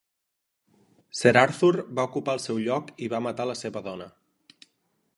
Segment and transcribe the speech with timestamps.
[1.19, 1.69] Sir Arthur
[1.99, 4.13] va ocupar el seu lloc i va matar la seva dona.